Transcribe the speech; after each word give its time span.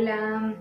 Hola, 0.00 0.54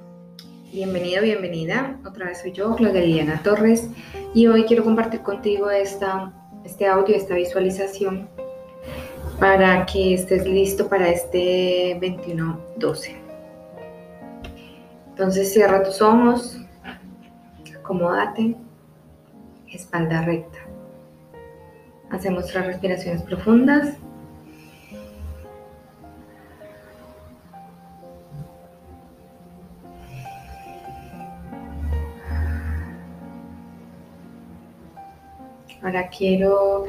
bienvenido, 0.72 1.22
bienvenida. 1.22 2.00
Otra 2.08 2.26
vez 2.26 2.42
soy 2.42 2.54
yo, 2.54 2.76
Claudia 2.76 3.40
Torres, 3.44 3.88
y 4.34 4.48
hoy 4.48 4.64
quiero 4.64 4.84
compartir 4.84 5.22
contigo 5.22 5.70
esta, 5.70 6.34
este 6.66 6.88
audio, 6.88 7.16
esta 7.16 7.36
visualización, 7.36 8.28
para 9.40 9.86
que 9.86 10.16
estés 10.16 10.48
listo 10.48 10.90
para 10.90 11.10
este 11.10 12.00
21-12. 12.00 13.16
Entonces 15.10 15.54
cierra 15.54 15.84
tus 15.84 16.02
ojos, 16.02 16.58
acomódate, 17.80 18.56
espalda 19.72 20.24
recta. 20.24 20.58
Hacemos 22.10 22.48
tres 22.48 22.66
respiraciones 22.66 23.22
profundas. 23.22 23.98
Ahora 35.82 36.10
quiero 36.10 36.86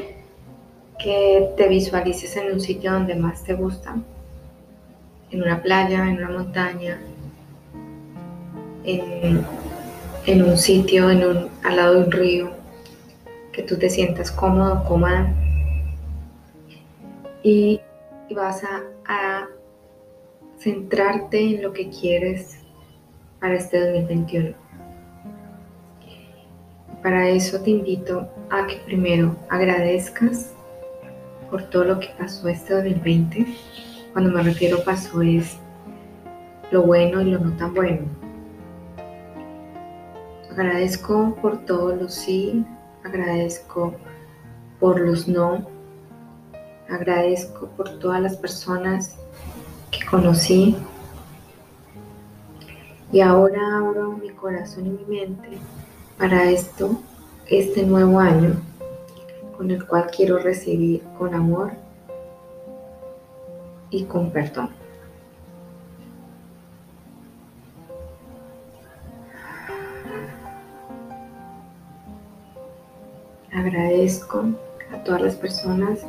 que 0.98 1.50
te 1.56 1.68
visualices 1.68 2.36
en 2.36 2.52
un 2.52 2.60
sitio 2.60 2.92
donde 2.92 3.14
más 3.14 3.44
te 3.44 3.54
gusta, 3.54 3.96
en 5.30 5.42
una 5.42 5.62
playa, 5.62 6.08
en 6.08 6.16
una 6.16 6.30
montaña, 6.30 6.98
en, 8.84 10.42
un 10.42 10.56
sitio, 10.56 11.10
en 11.10 11.24
un, 11.24 11.48
al 11.62 11.76
lado 11.76 11.94
de 11.94 12.04
un 12.04 12.10
río, 12.10 12.50
que 13.52 13.62
tú 13.62 13.76
te 13.76 13.90
sientas 13.90 14.30
cómodo, 14.30 14.84
cómoda. 14.84 15.32
Y, 17.42 17.80
vas 18.34 18.62
a, 18.62 18.82
a 19.06 19.48
centrarte 20.58 21.40
en 21.40 21.62
lo 21.62 21.72
que 21.72 21.88
quieres 21.88 22.58
para 23.40 23.54
este 23.54 23.80
2021. 23.80 24.67
Para 27.02 27.28
eso 27.28 27.60
te 27.60 27.70
invito 27.70 28.28
a 28.50 28.66
que 28.66 28.76
primero 28.84 29.36
agradezcas 29.48 30.52
por 31.50 31.62
todo 31.64 31.84
lo 31.84 32.00
que 32.00 32.08
pasó 32.18 32.48
este 32.48 32.74
2020. 32.74 33.46
Cuando 34.12 34.30
me 34.32 34.42
refiero 34.42 34.82
pasó 34.82 35.22
es 35.22 35.56
lo 36.70 36.82
bueno 36.82 37.22
y 37.22 37.30
lo 37.30 37.38
no 37.38 37.56
tan 37.56 37.72
bueno. 37.72 38.00
Agradezco 40.50 41.36
por 41.40 41.64
todos 41.64 42.00
los 42.00 42.14
sí, 42.14 42.64
agradezco 43.04 43.94
por 44.80 45.00
los 45.00 45.28
no, 45.28 45.68
agradezco 46.90 47.68
por 47.76 47.98
todas 48.00 48.20
las 48.20 48.36
personas 48.36 49.16
que 49.92 50.04
conocí 50.04 50.76
y 53.12 53.20
ahora 53.20 53.60
abro 53.78 54.18
mi 54.18 54.30
corazón 54.30 54.86
y 54.86 54.90
mi 54.90 55.04
mente 55.04 55.58
para 56.18 56.50
esto, 56.50 57.00
este 57.46 57.84
nuevo 57.84 58.18
año, 58.18 58.60
con 59.56 59.70
el 59.70 59.86
cual 59.86 60.10
quiero 60.14 60.38
recibir 60.38 61.02
con 61.16 61.32
amor 61.32 61.72
y 63.90 64.04
con 64.04 64.30
perdón. 64.32 64.70
Agradezco 73.52 74.44
a 74.92 75.04
todas 75.04 75.20
las 75.20 75.36
personas 75.36 76.00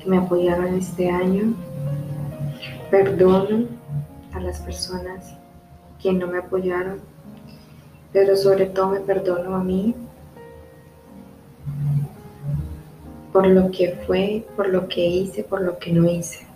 que 0.00 0.08
me 0.08 0.18
apoyaron 0.18 0.74
este 0.74 1.10
año. 1.10 1.54
Perdono 2.90 3.66
a 4.32 4.40
las 4.40 4.60
personas 4.60 5.36
que 6.00 6.12
no 6.12 6.28
me 6.28 6.38
apoyaron 6.38 7.00
pero 8.12 8.36
sobre 8.36 8.66
todo 8.66 8.90
me 8.90 9.00
perdono 9.00 9.54
a 9.54 9.62
mí 9.62 9.94
por 13.32 13.46
lo 13.46 13.70
que 13.70 13.98
fue, 14.06 14.46
por 14.56 14.68
lo 14.68 14.88
que 14.88 15.06
hice, 15.06 15.44
por 15.44 15.60
lo 15.60 15.78
que 15.78 15.92
no 15.92 16.08
hice. 16.08 16.46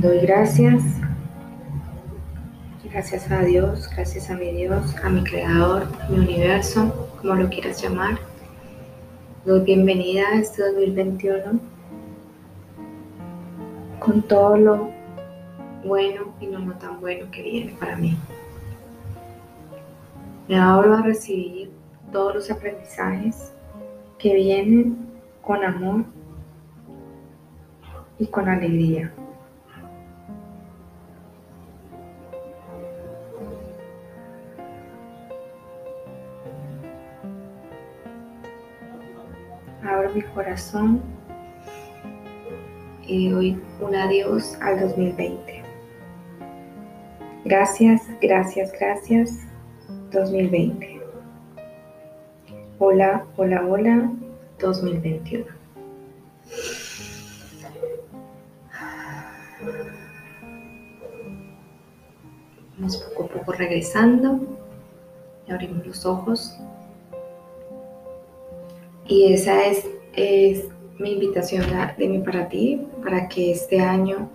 Doy 0.00 0.20
gracias, 0.20 0.82
gracias 2.90 3.30
a 3.30 3.40
Dios, 3.40 3.90
gracias 3.94 4.30
a 4.30 4.34
mi 4.36 4.52
Dios, 4.52 4.94
a 5.02 5.10
mi 5.10 5.22
creador, 5.24 5.88
a 6.00 6.08
mi 6.08 6.20
universo, 6.20 7.10
como 7.20 7.34
lo 7.34 7.50
quieras 7.50 7.82
llamar. 7.82 8.18
Doy 9.44 9.60
bienvenida 9.60 10.22
a 10.32 10.38
este 10.38 10.62
2021 10.62 11.60
con 13.98 14.22
todo 14.22 14.56
lo 14.56 14.97
bueno 15.88 16.34
y 16.40 16.46
no, 16.46 16.72
tan 16.74 17.00
bueno 17.00 17.30
que 17.30 17.42
viene 17.42 17.72
para 17.72 17.96
mí. 17.96 18.16
Me 20.46 20.58
abro 20.58 20.94
a 20.94 21.02
recibir 21.02 21.72
todos 22.12 22.34
los 22.34 22.50
aprendizajes 22.50 23.52
que 24.18 24.34
vienen 24.34 24.96
con 25.42 25.64
amor 25.64 26.04
y 28.18 28.26
con 28.26 28.48
alegría. 28.48 29.12
Abro 39.82 40.12
mi 40.12 40.22
corazón 40.22 41.00
y 43.06 43.30
doy 43.30 43.60
un 43.80 43.94
adiós 43.94 44.58
al 44.60 44.80
2020. 44.80 45.57
Gracias, 47.44 48.02
gracias, 48.20 48.72
gracias 48.72 49.46
2020. 50.10 51.00
Hola, 52.78 53.24
hola, 53.36 53.64
hola 53.64 54.12
2021. 54.58 55.46
Vamos 62.76 62.96
poco 62.96 63.24
a 63.24 63.28
poco 63.28 63.52
regresando 63.52 64.40
y 65.46 65.52
abrimos 65.52 65.86
los 65.86 66.04
ojos. 66.04 66.58
Y 69.06 69.32
esa 69.32 69.64
es, 69.64 69.86
es 70.14 70.68
mi 70.98 71.12
invitación 71.12 71.64
de 71.96 72.08
mí 72.08 72.18
para 72.18 72.48
ti, 72.48 72.84
para 73.02 73.28
que 73.28 73.52
este 73.52 73.80
año 73.80 74.28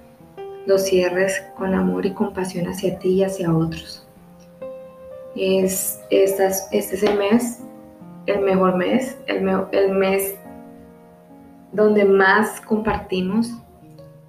lo 0.65 0.77
cierres 0.77 1.43
con 1.57 1.73
amor 1.73 2.05
y 2.05 2.13
compasión 2.13 2.67
hacia 2.67 2.97
ti 2.99 3.09
y 3.09 3.23
hacia 3.23 3.53
otros. 3.53 4.07
Es, 5.35 5.99
este 6.09 6.47
es 6.71 7.03
el 7.03 7.17
mes, 7.17 7.59
el 8.27 8.41
mejor 8.41 8.77
mes, 8.77 9.17
el, 9.27 9.49
el 9.71 9.91
mes 9.91 10.35
donde 11.71 12.05
más 12.05 12.61
compartimos 12.61 13.51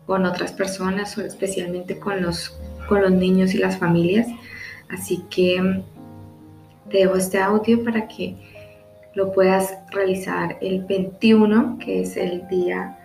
con 0.06 0.25
otras 0.25 0.53
personas, 0.53 1.17
especialmente 1.19 1.99
con 1.99 2.22
los, 2.22 2.59
con 2.89 3.03
los 3.03 3.12
niños 3.12 3.55
y 3.55 3.59
las 3.59 3.78
familias. 3.78 4.27
Así 4.91 5.25
que 5.31 5.83
te 6.91 6.99
dejo 6.99 7.16
este 7.16 7.39
audio 7.39 7.84
para 7.84 8.09
que 8.09 8.37
lo 9.15 9.33
puedas 9.33 9.78
realizar 9.93 10.56
el 10.61 10.84
21, 10.84 11.78
que 11.78 12.03
es 12.03 12.16
el 12.16 12.47
día 12.49 12.99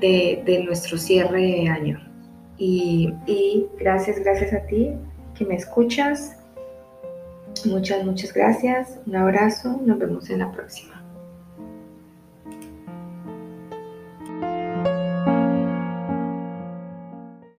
de, 0.00 0.42
de 0.46 0.64
nuestro 0.64 0.96
cierre 0.96 1.40
de 1.40 1.68
año. 1.68 2.11
Y, 2.64 3.66
gracias, 3.76 4.20
gracias 4.20 4.52
a 4.52 4.64
ti 4.66 4.92
que 5.34 5.44
me 5.44 5.56
escuchas. 5.56 6.36
Muchas, 7.64 8.04
muchas 8.04 8.32
gracias. 8.32 9.00
Un 9.04 9.16
abrazo. 9.16 9.80
Nos 9.84 9.98
vemos 9.98 10.30
en 10.30 10.38
la 10.38 10.52
próxima. 10.52 11.01